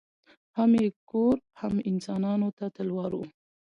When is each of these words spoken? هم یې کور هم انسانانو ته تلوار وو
هم 0.57 0.71
یې 0.81 0.87
کور 1.09 1.35
هم 1.61 1.73
انسانانو 1.89 2.49
ته 2.57 2.65
تلوار 2.75 3.11
وو 3.15 3.25